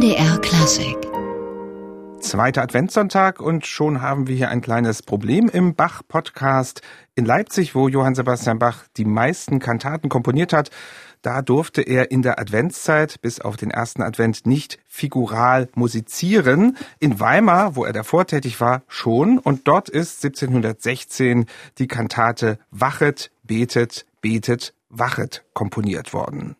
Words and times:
NDR 0.00 0.38
Klassik. 0.38 0.96
Zweiter 2.20 2.62
Adventssonntag 2.62 3.42
und 3.42 3.66
schon 3.66 4.00
haben 4.00 4.28
wir 4.28 4.34
hier 4.34 4.48
ein 4.48 4.62
kleines 4.62 5.02
Problem 5.02 5.50
im 5.50 5.74
Bach-Podcast. 5.74 6.80
In 7.16 7.26
Leipzig, 7.26 7.74
wo 7.74 7.86
Johann 7.86 8.14
Sebastian 8.14 8.58
Bach 8.58 8.84
die 8.96 9.04
meisten 9.04 9.58
Kantaten 9.58 10.08
komponiert 10.08 10.54
hat, 10.54 10.70
da 11.20 11.42
durfte 11.42 11.82
er 11.82 12.10
in 12.10 12.22
der 12.22 12.38
Adventszeit 12.40 13.20
bis 13.20 13.42
auf 13.42 13.58
den 13.58 13.70
ersten 13.70 14.00
Advent 14.00 14.46
nicht 14.46 14.78
figural 14.88 15.68
musizieren. 15.74 16.78
In 16.98 17.20
Weimar, 17.20 17.76
wo 17.76 17.84
er 17.84 17.92
davor 17.92 18.26
tätig 18.26 18.58
war, 18.58 18.80
schon. 18.88 19.38
Und 19.38 19.68
dort 19.68 19.90
ist 19.90 20.24
1716 20.24 21.44
die 21.76 21.88
Kantate 21.88 22.58
Wachet, 22.70 23.30
betet, 23.42 24.06
betet, 24.20 24.74
wachet 24.88 25.44
komponiert 25.54 26.12
worden. 26.12 26.56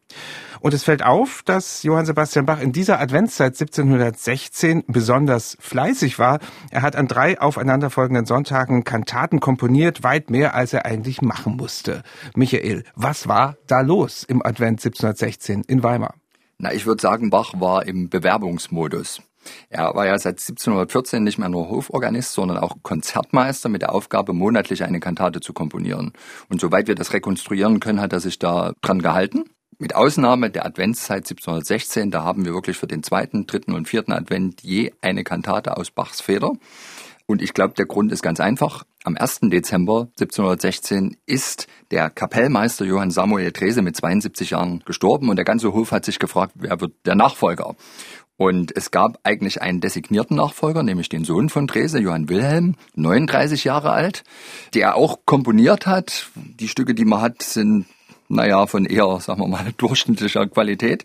Und 0.61 0.75
es 0.75 0.85
fällt 0.85 1.03
auf, 1.03 1.43
dass 1.45 1.83
Johann 1.83 2.07
Sebastian 2.07 2.47
Bach 2.47 2.61
in 2.61 2.73
dieser 2.73 3.01
Adventszeit 3.01 3.61
1716 3.61 4.85
besonders 4.87 5.57
fleißig 5.61 6.19
war. 6.19 6.39
Er 6.71 6.83
hat 6.83 6.97
an 6.97 7.09
drei 7.09 7.41
aufeinanderfolgenden 7.41 8.27
Sonntagen 8.27 8.85
Kantaten 8.85 9.41
komponiert, 9.41 10.03
weit 10.03 10.31
mehr 10.31 10.55
als 10.55 10.73
er 10.73 10.85
eigentlich 10.85 11.23
machen 11.23 11.57
musste. 11.57 12.03
Michael, 12.35 12.85
was 12.95 13.27
war 13.27 13.57
da 13.67 13.81
los 13.81 14.23
im 14.23 14.45
Advent 14.45 14.81
1716 14.81 15.63
in 15.67 15.83
Weimar? 15.83 16.15
Na, 16.59 16.73
ich 16.73 16.85
würde 16.85 17.01
sagen, 17.01 17.31
Bach 17.31 17.55
war 17.59 17.87
im 17.87 18.11
Bewerbungsmodus. 18.11 19.23
Er 19.69 19.95
war 19.95 20.07
ja 20.07 20.19
seit 20.19 20.39
1714 20.39 21.23
nicht 21.23 21.39
mehr 21.39 21.49
nur 21.49 21.71
Hoforganist, 21.71 22.33
sondern 22.33 22.59
auch 22.59 22.77
Konzertmeister 22.83 23.69
mit 23.69 23.83
der 23.83 23.95
Aufgabe, 23.95 24.33
monatlich 24.33 24.85
eine 24.85 25.01
Kantate 25.01 25.41
zu 25.41 25.53
komponieren. 25.53 26.13
Und 26.49 26.61
soweit 26.61 26.89
wir 26.89 26.95
das 26.95 27.13
rekonstruieren 27.13 27.81
können, 27.81 28.01
hat 28.01 28.13
er 28.13 28.21
sich 28.21 28.39
da 28.39 28.73
dran 28.81 29.03
gehalten. 29.03 29.45
Mit 29.79 29.95
Ausnahme 29.95 30.51
der 30.51 30.67
Adventszeit 30.67 31.21
1716, 31.21 32.11
da 32.11 32.23
haben 32.23 32.45
wir 32.45 32.53
wirklich 32.53 32.77
für 32.77 32.87
den 32.87 33.03
zweiten, 33.03 33.47
dritten 33.47 33.73
und 33.73 33.89
vierten 33.89 34.13
Advent 34.13 34.63
je 34.63 34.93
eine 35.01 35.25
Kantate 35.25 35.77
aus 35.77 35.91
Bachs 35.91 36.21
Feder. 36.21 36.53
Und 37.31 37.41
ich 37.43 37.55
glaube, 37.55 37.75
der 37.75 37.87
Grund 37.87 38.11
ist 38.11 38.23
ganz 38.23 38.41
einfach. 38.41 38.83
Am 39.05 39.17
1. 39.17 39.43
Dezember 39.45 40.09
1716 40.19 41.17
ist 41.27 41.69
der 41.93 42.11
Kapellmeister 42.11 42.85
Johann 42.85 43.13
Samuel 43.13 43.53
Trese 43.53 43.83
mit 43.83 43.97
72 43.97 44.51
Jahren 44.51 44.83
gestorben 44.85 45.29
und 45.31 45.37
der 45.37 45.45
ganze 45.45 45.73
Hof 45.73 45.93
hat 45.93 46.05
sich 46.05 46.19
gefragt, 46.19 46.53
wer 46.57 46.81
wird 46.81 46.93
der 47.07 47.15
Nachfolger? 47.15 47.77
Und 48.41 48.75
es 48.75 48.91
gab 48.91 49.19
eigentlich 49.23 49.61
einen 49.61 49.83
designierten 49.83 50.35
Nachfolger, 50.35 50.83
nämlich 50.83 51.11
den 51.11 51.25
Sohn 51.25 51.51
von 51.51 51.69
Trese, 51.69 51.99
Johann 51.99 52.31
Wilhelm, 52.31 52.75
39 52.95 53.65
Jahre 53.65 53.91
alt, 53.91 54.25
der 54.73 54.97
auch 54.97 55.19
komponiert 55.27 55.87
hat. 55.87 56.31
Die 56.37 56.69
Stücke, 56.69 56.95
die 56.95 57.05
man 57.05 57.21
hat, 57.21 57.43
sind 57.43 57.85
naja, 58.29 58.67
von 58.67 58.87
eher, 58.87 59.21
sagen 59.21 59.43
wir 59.43 59.47
mal, 59.47 59.67
durchschnittlicher 59.77 60.47
Qualität. 60.47 61.05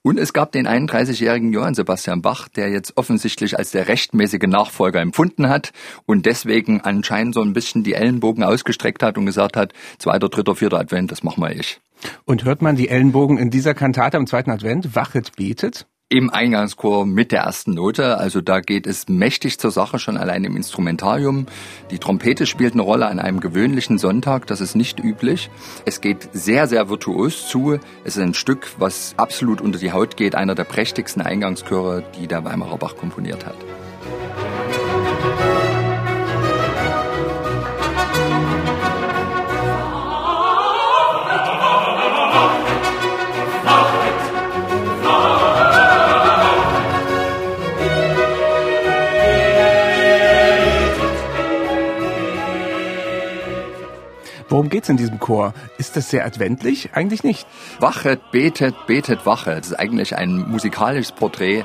Und 0.00 0.18
es 0.18 0.32
gab 0.32 0.52
den 0.52 0.66
31-jährigen 0.66 1.52
Johann 1.52 1.74
Sebastian 1.74 2.22
Bach, 2.22 2.48
der 2.48 2.70
jetzt 2.70 2.96
offensichtlich 2.96 3.58
als 3.58 3.70
der 3.70 3.86
rechtmäßige 3.86 4.46
Nachfolger 4.46 5.02
empfunden 5.02 5.50
hat 5.50 5.74
und 6.06 6.24
deswegen 6.24 6.80
anscheinend 6.80 7.34
so 7.34 7.42
ein 7.42 7.52
bisschen 7.52 7.84
die 7.84 7.92
Ellenbogen 7.92 8.42
ausgestreckt 8.42 9.02
hat 9.02 9.18
und 9.18 9.26
gesagt 9.26 9.58
hat, 9.58 9.74
zweiter, 9.98 10.30
dritter, 10.30 10.54
vierter 10.54 10.78
Advent, 10.78 11.12
das 11.12 11.22
mach 11.22 11.36
mal 11.36 11.52
ich. 11.52 11.82
Und 12.24 12.44
hört 12.46 12.62
man 12.62 12.76
die 12.76 12.88
Ellenbogen 12.88 13.36
in 13.36 13.50
dieser 13.50 13.74
Kantate 13.74 14.16
am 14.16 14.26
zweiten 14.26 14.50
Advent? 14.50 14.96
Wachet 14.96 15.36
betet? 15.36 15.86
Im 16.08 16.30
Eingangschor 16.30 17.06
mit 17.06 17.32
der 17.32 17.40
ersten 17.40 17.74
Note. 17.74 18.18
Also 18.18 18.40
da 18.40 18.60
geht 18.60 18.86
es 18.86 19.08
mächtig 19.08 19.58
zur 19.58 19.70
Sache, 19.70 19.98
schon 19.98 20.16
allein 20.16 20.44
im 20.44 20.56
Instrumentarium. 20.56 21.46
Die 21.90 21.98
Trompete 21.98 22.46
spielt 22.46 22.74
eine 22.74 22.82
Rolle 22.82 23.06
an 23.06 23.18
einem 23.18 23.40
gewöhnlichen 23.40 23.98
Sonntag, 23.98 24.46
das 24.46 24.60
ist 24.60 24.76
nicht 24.76 25.00
üblich. 25.02 25.50
Es 25.86 26.00
geht 26.00 26.28
sehr, 26.32 26.68
sehr 26.68 26.88
virtuos 26.88 27.48
zu. 27.48 27.78
Es 28.04 28.16
ist 28.16 28.22
ein 28.22 28.34
Stück, 28.34 28.72
was 28.78 29.14
absolut 29.16 29.60
unter 29.60 29.78
die 29.78 29.92
Haut 29.92 30.16
geht, 30.16 30.34
einer 30.34 30.54
der 30.54 30.64
prächtigsten 30.64 31.22
Eingangschöre, 31.22 32.04
die 32.18 32.26
der 32.26 32.44
Weimarer 32.44 32.78
Bach 32.78 32.96
komponiert 32.96 33.46
hat. 33.46 33.56
Geht's 54.74 54.88
in 54.88 54.96
diesem 54.96 55.20
Chor? 55.20 55.54
Ist 55.78 55.96
das 55.96 56.10
sehr 56.10 56.26
adventlich? 56.26 56.94
Eigentlich 56.94 57.22
nicht. 57.22 57.46
Wachet, 57.78 58.32
betet, 58.32 58.74
betet, 58.88 59.24
wache. 59.24 59.54
Das 59.54 59.68
ist 59.68 59.74
eigentlich 59.74 60.16
ein 60.16 60.50
musikalisches 60.50 61.12
Porträt 61.12 61.64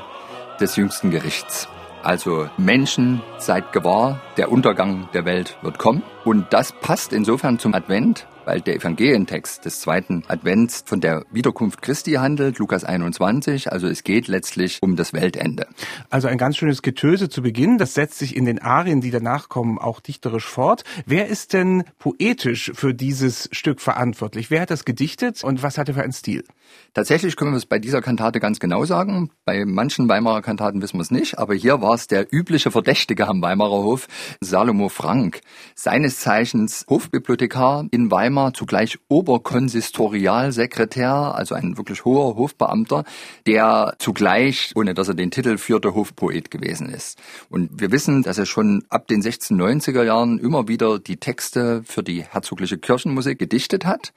des 0.60 0.76
jüngsten 0.76 1.10
Gerichts. 1.10 1.66
Also 2.02 2.48
Menschen, 2.56 3.20
seid 3.38 3.72
gewahr, 3.72 4.20
der 4.38 4.50
Untergang 4.50 5.08
der 5.12 5.26
Welt 5.26 5.58
wird 5.60 5.78
kommen. 5.78 6.02
Und 6.24 6.46
das 6.50 6.72
passt 6.72 7.12
insofern 7.12 7.58
zum 7.58 7.74
Advent, 7.74 8.26
weil 8.46 8.62
der 8.62 8.76
Evangelientext 8.76 9.66
des 9.66 9.80
zweiten 9.80 10.22
Advents 10.28 10.82
von 10.86 11.00
der 11.00 11.24
Wiederkunft 11.30 11.82
Christi 11.82 12.12
handelt, 12.12 12.58
Lukas 12.58 12.84
21. 12.84 13.70
Also 13.70 13.86
es 13.86 14.02
geht 14.02 14.28
letztlich 14.28 14.78
um 14.80 14.96
das 14.96 15.12
Weltende. 15.12 15.66
Also 16.08 16.28
ein 16.28 16.38
ganz 16.38 16.56
schönes 16.56 16.80
Getöse 16.80 17.28
zu 17.28 17.42
Beginn. 17.42 17.76
Das 17.76 17.92
setzt 17.92 18.18
sich 18.18 18.34
in 18.34 18.46
den 18.46 18.60
Arien, 18.60 19.02
die 19.02 19.10
danach 19.10 19.50
kommen, 19.50 19.78
auch 19.78 20.00
dichterisch 20.00 20.46
fort. 20.46 20.84
Wer 21.04 21.28
ist 21.28 21.52
denn 21.52 21.84
poetisch 21.98 22.72
für 22.74 22.94
dieses 22.94 23.48
Stück 23.52 23.80
verantwortlich? 23.80 24.50
Wer 24.50 24.62
hat 24.62 24.70
das 24.70 24.86
gedichtet 24.86 25.44
und 25.44 25.62
was 25.62 25.76
hat 25.76 25.88
er 25.88 25.94
für 25.94 26.02
einen 26.02 26.12
Stil? 26.12 26.44
Tatsächlich 26.92 27.36
können 27.36 27.52
wir 27.52 27.56
es 27.56 27.66
bei 27.66 27.78
dieser 27.78 28.02
Kantate 28.02 28.40
ganz 28.40 28.58
genau 28.58 28.84
sagen. 28.84 29.30
Bei 29.44 29.64
manchen 29.64 30.08
Weimarer 30.08 30.42
Kantaten 30.42 30.82
wissen 30.82 30.98
wir 30.98 31.02
es 31.02 31.12
nicht, 31.12 31.38
aber 31.38 31.54
hier 31.54 31.80
war 31.80 31.94
es 31.94 32.08
der 32.08 32.26
übliche 32.32 32.72
Verdächtige 32.72 33.28
am 33.28 33.40
Weimarer 33.42 33.84
Hof, 33.84 34.08
Salomo 34.40 34.88
Frank, 34.88 35.40
seines 35.76 36.18
Zeichens 36.18 36.84
Hofbibliothekar 36.88 37.86
in 37.92 38.10
Weimar, 38.10 38.54
zugleich 38.54 38.98
Oberkonsistorialsekretär, 39.08 41.12
also 41.12 41.54
ein 41.54 41.76
wirklich 41.76 42.04
hoher 42.04 42.34
Hofbeamter, 42.34 43.04
der 43.46 43.94
zugleich, 43.98 44.72
ohne 44.74 44.94
dass 44.94 45.06
er 45.06 45.14
den 45.14 45.30
Titel 45.30 45.58
führte, 45.58 45.94
Hofpoet 45.94 46.50
gewesen 46.50 46.88
ist. 46.88 47.20
Und 47.50 47.80
wir 47.80 47.92
wissen, 47.92 48.24
dass 48.24 48.38
er 48.38 48.46
schon 48.46 48.82
ab 48.88 49.06
den 49.06 49.22
1690er 49.22 50.02
Jahren 50.02 50.38
immer 50.38 50.66
wieder 50.66 50.98
die 50.98 51.18
Texte 51.18 51.84
für 51.84 52.02
die 52.02 52.24
herzogliche 52.24 52.78
Kirchenmusik 52.78 53.38
gedichtet 53.38 53.86
hat. 53.86 54.12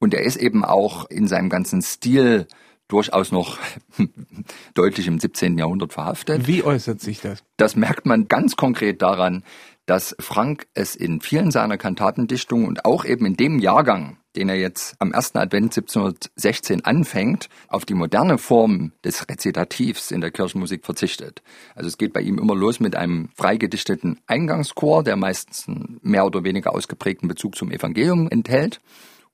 Und 0.00 0.14
er 0.14 0.22
ist 0.22 0.36
eben 0.36 0.64
auch 0.64 1.10
in 1.10 1.26
seinem 1.26 1.48
ganzen 1.48 1.82
Stil 1.98 2.46
durchaus 2.86 3.32
noch 3.32 3.58
deutlich 4.74 5.06
im 5.06 5.20
17. 5.20 5.58
Jahrhundert 5.58 5.92
verhaftet. 5.92 6.46
Wie 6.46 6.62
äußert 6.62 7.00
sich 7.00 7.20
das? 7.20 7.42
Das 7.56 7.76
merkt 7.76 8.06
man 8.06 8.28
ganz 8.28 8.56
konkret 8.56 9.02
daran, 9.02 9.44
dass 9.84 10.14
Frank 10.20 10.66
es 10.74 10.94
in 10.94 11.20
vielen 11.20 11.50
seiner 11.50 11.76
Kantatendichtungen 11.76 12.66
und 12.66 12.84
auch 12.84 13.04
eben 13.04 13.26
in 13.26 13.36
dem 13.36 13.58
Jahrgang, 13.58 14.18
den 14.36 14.48
er 14.48 14.56
jetzt 14.56 14.94
am 15.00 15.12
ersten 15.12 15.38
Advent 15.38 15.76
1716 15.76 16.84
anfängt, 16.84 17.48
auf 17.68 17.84
die 17.84 17.94
moderne 17.94 18.38
Form 18.38 18.92
des 19.02 19.28
Rezitativs 19.28 20.10
in 20.10 20.20
der 20.20 20.30
Kirchenmusik 20.30 20.84
verzichtet. 20.84 21.42
Also 21.74 21.88
es 21.88 21.98
geht 21.98 22.12
bei 22.12 22.20
ihm 22.20 22.38
immer 22.38 22.54
los 22.54 22.80
mit 22.80 22.96
einem 22.96 23.30
freigedichteten 23.34 24.20
Eingangschor, 24.26 25.02
der 25.02 25.16
meistens 25.16 25.66
einen 25.66 25.98
mehr 26.02 26.26
oder 26.26 26.44
weniger 26.44 26.74
ausgeprägten 26.74 27.26
Bezug 27.26 27.56
zum 27.56 27.70
Evangelium 27.72 28.28
enthält. 28.28 28.80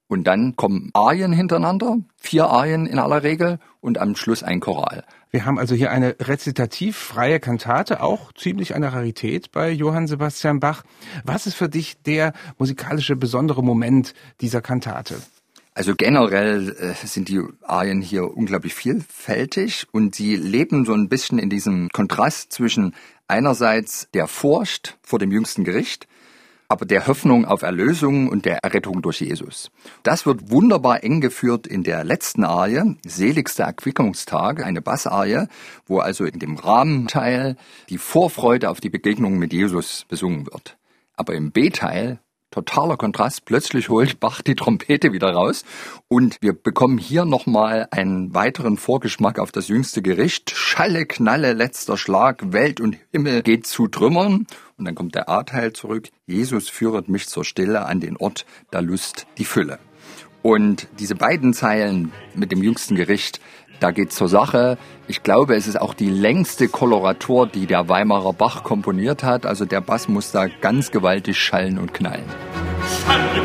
Und 0.06 0.24
dann 0.24 0.54
kommen 0.56 0.90
Arien 0.92 1.32
hintereinander, 1.32 1.96
vier 2.16 2.46
Arien 2.46 2.86
in 2.86 2.98
aller 2.98 3.22
Regel 3.22 3.58
und 3.80 3.98
am 3.98 4.16
Schluss 4.16 4.42
ein 4.42 4.60
Choral. 4.60 5.04
Wir 5.30 5.46
haben 5.46 5.58
also 5.58 5.74
hier 5.74 5.90
eine 5.90 6.14
rezitativfreie 6.20 7.40
Kantate, 7.40 8.02
auch 8.02 8.32
ziemlich 8.32 8.74
eine 8.74 8.92
Rarität 8.92 9.50
bei 9.50 9.70
Johann 9.70 10.06
Sebastian 10.06 10.60
Bach. 10.60 10.84
Was 11.24 11.46
ist 11.46 11.54
für 11.54 11.68
dich 11.68 12.00
der 12.02 12.34
musikalische 12.58 13.16
besondere 13.16 13.64
Moment 13.64 14.14
dieser 14.40 14.60
Kantate? 14.60 15.16
Also 15.76 15.96
generell 15.96 16.68
äh, 16.78 16.94
sind 17.04 17.28
die 17.28 17.40
Arien 17.62 18.00
hier 18.00 18.36
unglaublich 18.36 18.74
vielfältig 18.74 19.86
und 19.90 20.14
sie 20.14 20.36
leben 20.36 20.84
so 20.84 20.92
ein 20.92 21.08
bisschen 21.08 21.40
in 21.40 21.50
diesem 21.50 21.88
Kontrast 21.88 22.52
zwischen 22.52 22.94
einerseits 23.26 24.08
der 24.14 24.28
Furcht 24.28 24.98
vor 25.02 25.18
dem 25.18 25.32
jüngsten 25.32 25.64
Gericht 25.64 26.06
aber 26.68 26.86
der 26.86 27.06
Hoffnung 27.06 27.44
auf 27.44 27.62
Erlösung 27.62 28.28
und 28.28 28.44
der 28.44 28.58
Errettung 28.58 29.02
durch 29.02 29.20
Jesus. 29.20 29.70
Das 30.02 30.26
wird 30.26 30.50
wunderbar 30.50 31.04
eng 31.04 31.20
geführt 31.20 31.66
in 31.66 31.82
der 31.82 32.04
letzten 32.04 32.44
Arie, 32.44 32.96
Seligster 33.06 33.64
Erquickungstag, 33.64 34.64
eine 34.64 34.82
Bassarie, 34.82 35.46
wo 35.86 35.98
also 35.98 36.24
in 36.24 36.38
dem 36.38 36.56
Rahmenteil 36.56 37.56
die 37.88 37.98
Vorfreude 37.98 38.70
auf 38.70 38.80
die 38.80 38.90
Begegnung 38.90 39.38
mit 39.38 39.52
Jesus 39.52 40.04
besungen 40.08 40.46
wird. 40.46 40.76
Aber 41.16 41.34
im 41.34 41.52
B-Teil 41.52 42.18
totaler 42.54 42.96
Kontrast. 42.96 43.44
Plötzlich 43.44 43.88
holt 43.88 44.20
Bach 44.20 44.40
die 44.40 44.54
Trompete 44.54 45.12
wieder 45.12 45.32
raus 45.32 45.64
und 46.06 46.38
wir 46.40 46.52
bekommen 46.52 46.98
hier 46.98 47.24
nochmal 47.24 47.88
einen 47.90 48.32
weiteren 48.32 48.76
Vorgeschmack 48.76 49.40
auf 49.40 49.50
das 49.50 49.66
jüngste 49.66 50.02
Gericht. 50.02 50.52
Schalle, 50.54 51.04
Knalle, 51.04 51.52
letzter 51.52 51.96
Schlag, 51.96 52.52
Welt 52.52 52.80
und 52.80 52.96
Himmel 53.10 53.42
geht 53.42 53.66
zu 53.66 53.88
Trümmern. 53.88 54.46
Und 54.76 54.84
dann 54.84 54.94
kommt 54.94 55.16
der 55.16 55.28
A-Teil 55.28 55.72
zurück. 55.72 56.10
Jesus 56.26 56.68
führet 56.68 57.08
mich 57.08 57.26
zur 57.26 57.44
Stille 57.44 57.86
an 57.86 57.98
den 58.00 58.16
Ort, 58.16 58.46
da 58.70 58.78
Lust 58.78 59.26
die 59.38 59.44
Fülle. 59.44 59.80
Und 60.44 60.88
diese 60.98 61.14
beiden 61.14 61.54
Zeilen 61.54 62.12
mit 62.34 62.52
dem 62.52 62.62
jüngsten 62.62 62.96
Gericht, 62.96 63.40
da 63.80 63.92
geht's 63.92 64.14
zur 64.14 64.28
Sache. 64.28 64.76
Ich 65.08 65.22
glaube, 65.22 65.54
es 65.56 65.66
ist 65.66 65.80
auch 65.80 65.94
die 65.94 66.10
längste 66.10 66.68
Koloratur, 66.68 67.46
die 67.46 67.64
der 67.64 67.88
Weimarer 67.88 68.34
Bach 68.34 68.62
komponiert 68.62 69.24
hat. 69.24 69.46
Also 69.46 69.64
der 69.64 69.80
Bass 69.80 70.06
muss 70.06 70.32
da 70.32 70.48
ganz 70.48 70.90
gewaltig 70.90 71.38
schallen 71.38 71.78
und 71.78 71.94
knallen. 71.94 72.26
Schande, 73.06 73.40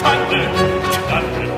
Schande, 0.00 1.53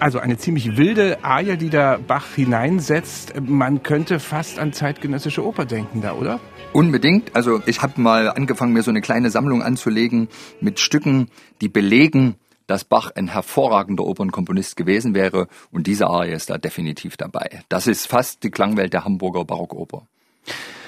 Also 0.00 0.18
eine 0.18 0.38
ziemlich 0.38 0.78
wilde 0.78 1.22
Arie, 1.22 1.58
die 1.58 1.68
da 1.68 1.98
Bach 1.98 2.34
hineinsetzt. 2.34 3.38
Man 3.38 3.82
könnte 3.82 4.18
fast 4.18 4.58
an 4.58 4.72
zeitgenössische 4.72 5.44
Oper 5.44 5.66
denken 5.66 6.00
da, 6.00 6.14
oder? 6.14 6.40
Unbedingt. 6.72 7.36
Also 7.36 7.60
ich 7.66 7.82
habe 7.82 8.00
mal 8.00 8.30
angefangen, 8.30 8.72
mir 8.72 8.82
so 8.82 8.90
eine 8.90 9.02
kleine 9.02 9.28
Sammlung 9.28 9.62
anzulegen 9.62 10.28
mit 10.62 10.80
Stücken, 10.80 11.28
die 11.60 11.68
belegen, 11.68 12.36
dass 12.66 12.84
Bach 12.84 13.10
ein 13.14 13.28
hervorragender 13.28 14.04
Opernkomponist 14.04 14.74
gewesen 14.74 15.14
wäre. 15.14 15.48
Und 15.70 15.86
diese 15.86 16.06
Arie 16.06 16.32
ist 16.32 16.48
da 16.48 16.56
definitiv 16.56 17.18
dabei. 17.18 17.60
Das 17.68 17.86
ist 17.86 18.06
fast 18.06 18.42
die 18.42 18.50
Klangwelt 18.50 18.94
der 18.94 19.04
Hamburger 19.04 19.44
Barockoper. 19.44 20.06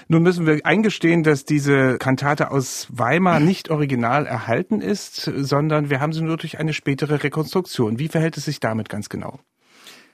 Nun 0.08 0.22
müssen 0.22 0.46
wir 0.46 0.64
eingestehen, 0.64 1.22
dass 1.22 1.44
diese 1.44 1.98
Kantate 1.98 2.50
aus 2.50 2.86
Weimar 2.90 3.40
nicht 3.40 3.70
original 3.70 4.26
erhalten 4.26 4.80
ist, 4.80 5.30
sondern 5.36 5.90
wir 5.90 6.00
haben 6.00 6.12
sie 6.12 6.22
nur 6.22 6.36
durch 6.36 6.58
eine 6.58 6.72
spätere 6.72 7.22
Rekonstruktion. 7.22 7.98
Wie 7.98 8.08
verhält 8.08 8.36
es 8.36 8.44
sich 8.44 8.60
damit 8.60 8.88
ganz 8.88 9.08
genau? 9.08 9.40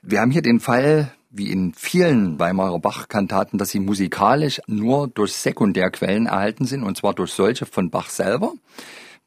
Wir 0.03 0.21
haben 0.21 0.31
hier 0.31 0.43
den 0.43 0.61
Fall, 0.61 1.13
wie 1.31 1.51
in 1.51 1.75
vielen 1.75 2.39
Weimarer 2.39 2.79
Bach-Kantaten, 2.79 3.59
dass 3.59 3.71
sie 3.71 3.81
musikalisch 3.81 4.61
nur 4.67 5.09
durch 5.09 5.33
Sekundärquellen 5.33 6.27
erhalten 6.27 6.65
sind, 6.65 6.85
und 6.85 6.97
zwar 6.97 7.15
durch 7.15 7.33
solche 7.33 7.67
von 7.67 7.91
Bach 7.91 8.09
selber 8.09 8.53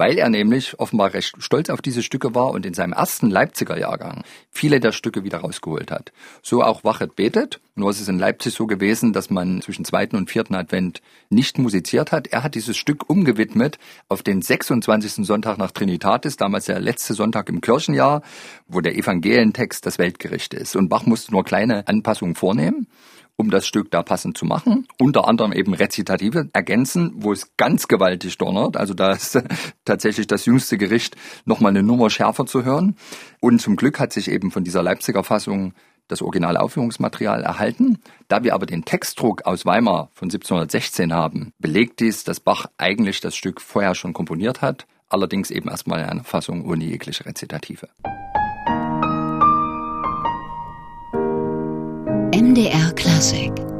weil 0.01 0.17
er 0.17 0.29
nämlich 0.29 0.79
offenbar 0.79 1.13
recht 1.13 1.35
stolz 1.37 1.69
auf 1.69 1.79
diese 1.79 2.01
Stücke 2.01 2.33
war 2.33 2.53
und 2.53 2.65
in 2.65 2.73
seinem 2.73 2.93
ersten 2.93 3.29
Leipziger 3.29 3.77
Jahrgang 3.77 4.23
viele 4.49 4.79
der 4.79 4.93
Stücke 4.93 5.23
wieder 5.23 5.37
rausgeholt 5.37 5.91
hat. 5.91 6.11
So 6.41 6.63
auch 6.63 6.83
Wachet 6.83 7.15
betet. 7.15 7.59
Nur 7.75 7.91
ist 7.91 8.01
es 8.01 8.07
in 8.07 8.17
Leipzig 8.17 8.55
so 8.55 8.65
gewesen, 8.65 9.13
dass 9.13 9.29
man 9.29 9.61
zwischen 9.61 9.85
zweiten 9.85 10.15
und 10.15 10.31
vierten 10.31 10.55
Advent 10.55 11.03
nicht 11.29 11.59
musiziert 11.59 12.11
hat. 12.11 12.25
Er 12.25 12.41
hat 12.41 12.55
dieses 12.55 12.77
Stück 12.77 13.11
umgewidmet 13.11 13.77
auf 14.09 14.23
den 14.23 14.41
26. 14.41 15.23
Sonntag 15.23 15.59
nach 15.59 15.69
Trinitatis, 15.69 16.35
damals 16.35 16.65
der 16.65 16.79
letzte 16.79 17.13
Sonntag 17.13 17.47
im 17.49 17.61
Kirchenjahr, 17.61 18.23
wo 18.67 18.81
der 18.81 18.95
Evangelientext 18.95 19.85
das 19.85 19.99
Weltgericht 19.99 20.55
ist. 20.55 20.75
Und 20.75 20.89
Bach 20.89 21.05
musste 21.05 21.31
nur 21.31 21.43
kleine 21.43 21.87
Anpassungen 21.87 22.33
vornehmen 22.33 22.87
um 23.41 23.49
das 23.49 23.67
Stück 23.67 23.89
da 23.91 24.03
passend 24.03 24.37
zu 24.37 24.45
machen. 24.45 24.87
Unter 24.99 25.27
anderem 25.27 25.51
eben 25.51 25.73
Rezitative 25.73 26.49
ergänzen, 26.53 27.11
wo 27.15 27.33
es 27.33 27.57
ganz 27.57 27.87
gewaltig 27.87 28.37
donnert. 28.37 28.77
Also 28.77 28.93
da 28.93 29.11
ist 29.11 29.41
tatsächlich 29.85 30.27
das 30.27 30.45
jüngste 30.45 30.77
Gericht 30.77 31.15
nochmal 31.45 31.71
eine 31.71 31.83
Nummer 31.83 32.09
schärfer 32.09 32.45
zu 32.45 32.63
hören. 32.63 32.95
Und 33.39 33.59
zum 33.59 33.75
Glück 33.75 33.99
hat 33.99 34.13
sich 34.13 34.29
eben 34.29 34.51
von 34.51 34.63
dieser 34.63 34.83
Leipziger 34.83 35.23
Fassung 35.23 35.73
das 36.07 36.21
originale 36.21 36.61
Aufführungsmaterial 36.61 37.41
erhalten. 37.41 37.97
Da 38.27 38.43
wir 38.43 38.53
aber 38.53 38.65
den 38.65 38.85
Textdruck 38.85 39.45
aus 39.45 39.65
Weimar 39.65 40.09
von 40.13 40.27
1716 40.27 41.13
haben, 41.13 41.53
belegt 41.57 41.99
dies, 41.99 42.23
dass 42.23 42.39
Bach 42.39 42.67
eigentlich 42.77 43.21
das 43.21 43.35
Stück 43.35 43.59
vorher 43.59 43.95
schon 43.95 44.13
komponiert 44.13 44.61
hat, 44.61 44.85
allerdings 45.09 45.49
eben 45.49 45.69
erstmal 45.69 46.01
in 46.01 46.05
einer 46.05 46.23
Fassung 46.23 46.65
ohne 46.65 46.83
jegliche 46.83 47.25
Rezitative. 47.25 47.87
MDR 52.41 52.97
Classic 52.97 53.70